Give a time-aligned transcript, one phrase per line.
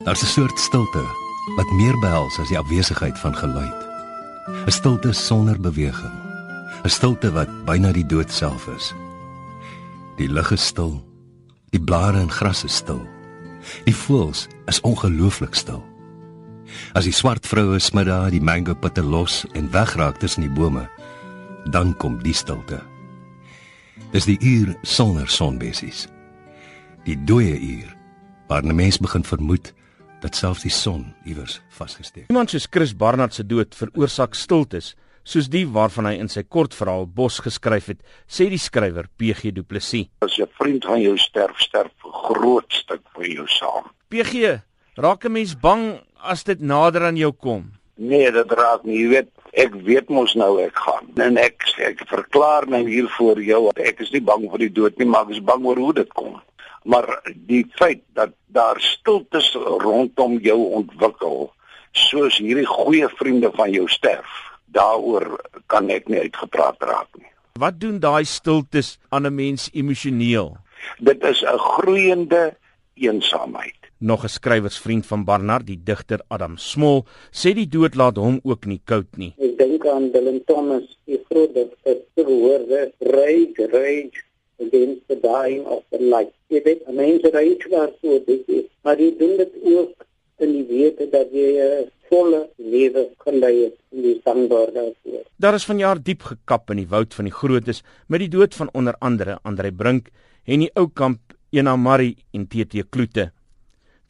[0.00, 1.04] Daar's 'n soort stilte
[1.56, 3.88] wat meer behels as die afwesigheid van geluid.
[4.66, 6.16] 'n Stilte sonder beweging.
[6.82, 8.94] 'n Stilte wat byna die dood self is.
[10.16, 11.04] Die lug is stil.
[11.70, 13.06] Die blare en gras is stil.
[13.84, 15.84] Die voëls is ongelooflik stil.
[16.92, 20.88] As die swart vroue smiddag die mango pitte los en wegraak tussen die bome,
[21.70, 22.80] dan kom die stilte.
[24.10, 26.08] Dis die uur sonder sonbessies.
[27.04, 27.96] Die dooie uur
[28.46, 29.74] waar 'n mens begin vermoed
[30.20, 32.28] dat selfs die son iewers vasgesteek.
[32.28, 34.94] Iemand soos Chris Barnard se dood veroorsaak stiltes
[35.24, 39.62] soos die waarvan hy in sy kortverhaal Bos geskryf het, sê die skrywer PG Du
[39.62, 40.08] Plessis.
[40.24, 43.84] As 'n vriend van jou sterf, sterf 'n groot stuk van jou saam.
[44.08, 44.62] PG,
[44.96, 47.72] raak 'n mens bang as dit nader aan jou kom?
[47.96, 48.98] Nee, dit raak nie.
[48.98, 51.06] Jy weet, ek weet mos nou ek gaan.
[51.16, 54.98] En ek ek verklaar nou hier voor jou, ek is nie bang vir die dood
[54.98, 56.40] nie, maar ek is bang oor hoe dit kom
[56.84, 61.52] maar die feit dat daar stiltes rondom jou ontwikkel
[61.92, 67.28] soos hierdie goeie vriende van jou sterf daaroor kan ek nie uitgepraat raak nie.
[67.58, 70.56] Wat doen daai stiltes aan 'n mens emosioneel?
[70.98, 72.56] Dit is 'n groeiende
[72.94, 73.78] eensaamheid.
[73.98, 78.64] Nog 'n skrywersvriend van Barnard die digter Adam Smol sê die dood laat hom ook
[78.64, 79.34] nie koud nie.
[79.38, 84.29] Ek dink aan Dylan Thomas die groot digter se woorde rage rage
[84.60, 86.32] against the dying of the light.
[86.48, 90.06] Jy weet, mense reis waar so dit is, maar jy doen dit ook
[90.40, 94.94] in die wete dat jy 'n volle lewe kan lei in die sandborde.
[95.36, 98.68] Daar is vanjaar diep gekap in die woud van die grootes met die dood van
[98.72, 100.10] onder andere Andre Brink
[100.44, 103.30] en die ou kamp Ena Marie en TT Kloete.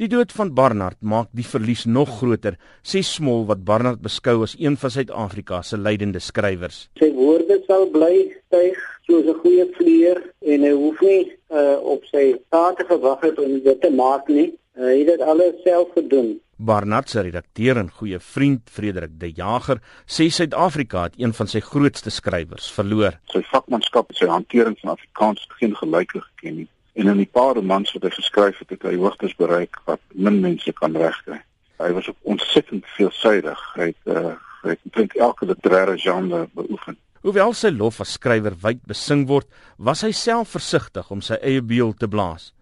[0.00, 4.54] Die dood van Barnard maak die verlies nog groter, sê Smol wat Barnard beskou as
[4.56, 6.86] een van Suid-Afrika se leidende skrywers.
[6.96, 10.22] Sy woorde sal bly styg soos 'n goeie vleuer
[10.54, 11.20] en hy hoef nie
[11.52, 14.48] uh, op sy taak gewag het om dit te maak nie.
[14.72, 16.40] Uh, hy het dit alles self gedoen.
[16.56, 21.60] Barnard se redakteur en goeie vriend Frederik De Jager sê Suid-Afrika het een van sy
[21.60, 23.20] grootste skrywers verloor.
[23.28, 27.30] Sy vakmanskap en sy hantering van Afrikaans het geen gelyke geken nie en in die
[27.30, 31.38] paar romans wat hy geskryf het, het hy hoogtes bereik wat min mense kan regkry.
[31.80, 33.60] Hy was ontsettend veelsuidig.
[33.74, 34.34] Hy het uh,
[34.64, 36.98] hy het dink elke literaire genre beoefen.
[37.24, 41.62] Hoewel sy lof as skrywer wyd besing word, was hy self versigtig om sy eie
[41.64, 42.52] beeld te blaas.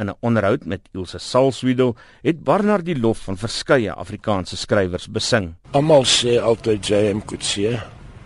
[0.00, 5.54] In 'n onderhoud met Ilse Salzwedel het Barnard die lof van verskeie Afrikaanse skrywers besing.
[5.72, 7.20] Almal sê altyd J.M.
[7.24, 7.80] Coetzee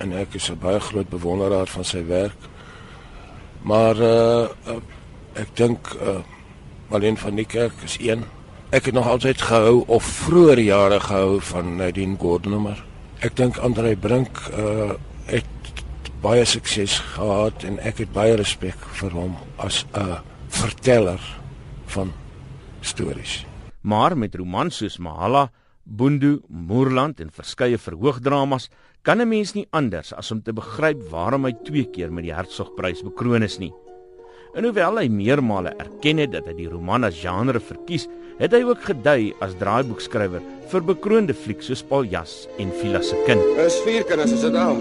[0.00, 2.40] en ek is 'n baie groot bewonderaar van sy werk.
[3.62, 4.80] Maar uh, uh
[5.34, 6.20] Ek dink uh
[6.90, 8.24] Marlene van die Kerk is een.
[8.74, 12.82] Ek het nog altyd gehou of vroeër jare gehou van Nadine Gordimer.
[13.22, 14.96] Ek dink Andre Brink uh
[15.30, 15.46] het
[16.20, 21.20] baie sukses gehad en ek het baie respek vir hom as 'n verteller
[21.86, 22.12] van
[22.80, 23.46] stories.
[23.80, 25.50] Maar met romans soos Mahala,
[25.84, 28.68] Boondu, Moerland en verskeie verhoogdramas
[29.02, 32.34] kan 'n mens nie anders as om te begryp waarom hy twee keer met die
[32.34, 33.72] Hertzogprys bekroon is nie.
[34.54, 38.08] En hoewel hy meermale erken het dat hy die roman as genre verkies,
[38.40, 43.44] het hy ook gedui as draaiboekskrywer vir bekroonde flieks soos Paljas en Vila se kind.
[43.62, 44.80] Is vier kinders is dit al?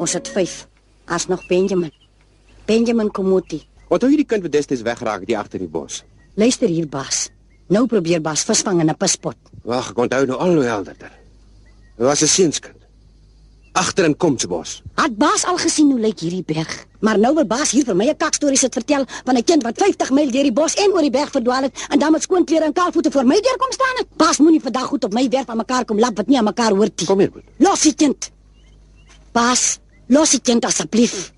[0.00, 0.64] Ons het vyf.
[1.10, 1.92] As nog Benjamin.
[2.68, 3.62] Benjamin Komuti.
[3.90, 6.02] Wat hou jy die kind wat destyds weggeraak het hier agter die bos?
[6.38, 7.28] Luister hier, Bas.
[7.72, 9.36] Nou probeer Bas visvang in 'n pispot.
[9.64, 11.10] Wag, ek onthou nou al hoe helderder.
[11.96, 12.80] Dit was 'n seunskind
[13.72, 14.82] agter in Komsbos.
[14.94, 16.86] Het Baas al gesien hoe lyk hierdie berg?
[17.00, 19.76] Maar nou wil Baas hier vir my 'n kakstorie sit vertel van 'n kind wat
[19.78, 22.44] 50 myl deur die bos en oor die berg verdwaal het en dan met skoon
[22.44, 24.06] klere en kaalvoete voor my deur kom staan het.
[24.16, 26.70] Baas moenie vandag goed op my werf aan mekaar kom lap wat nie aan mekaar
[26.70, 27.06] hoort nie.
[27.06, 27.44] Kom hier, boet.
[27.58, 28.30] Los die kind.
[29.32, 31.32] Baas, los die kind asseblief.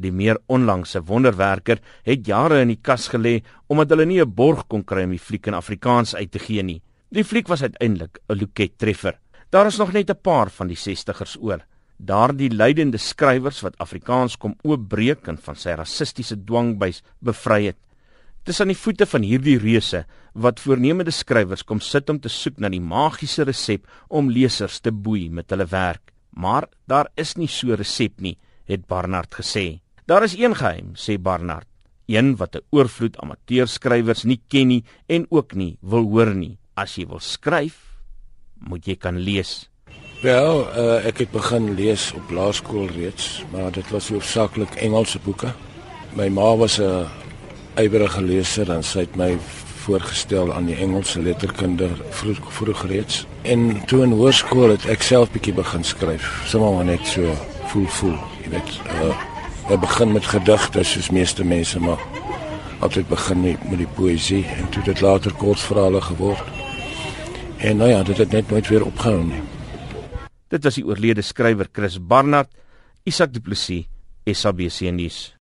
[0.00, 4.66] Die meer onlangse wonderwerker het jare in die kas gelê omdat hulle nie 'n borg
[4.66, 6.82] kon kry om die fliek in Afrikaans uit te gee nie.
[7.10, 9.18] Die fliek was uiteindelik 'n loket treffer.
[9.50, 11.64] Daar is nog net 'n paar van die 60ers oor.
[11.96, 17.78] Daardie lydende skrywers wat Afrikaans kom oopbreek en van sy rassistiese dwangbuis bevry het.
[18.46, 22.60] Dis aan die voete van hierdie reuse wat voornemende skrywers kom sit om te soek
[22.60, 26.12] na die magiese resep om lesers te boei met hulle werk.
[26.36, 29.80] Maar daar is nie so 'n resep nie, het Barnard gesê.
[30.06, 31.66] Daar is een geheim, sê Barnard,
[32.06, 36.58] een wat 'n oorvloed amateurskrywers nie ken nie en ook nie wil hoor nie.
[36.76, 37.98] As jy wil skryf,
[38.58, 39.70] moet jy kan lees.
[40.26, 45.52] Wel, uh, ek het begin lees op laerskool reeds, maar dit was hoofsaaklik Engelse boeke.
[46.18, 47.06] My ma was 'n
[47.78, 49.38] ywerige leser en sy het my
[49.84, 53.26] voorgestel aan die Engelse letterkunde vroeg vroeg reeds.
[53.42, 57.22] En toe in hoërskool het ek self bietjie begin skryf, sommer net so
[57.66, 58.80] voel voel, jy weet.
[58.98, 59.14] Uh,
[59.70, 62.02] ek begin met gedigte soos meeste mense maar
[62.78, 66.44] altyd begin met die poësie en toe dit later kortverhale geword.
[67.56, 69.55] En nou ja, dit het net nooit weer opgehou nie.
[70.52, 72.50] Dit was die oorlede skrywer Chris Barnard,
[73.04, 73.86] Isak Du Plessis,
[74.26, 75.32] SABC nuus.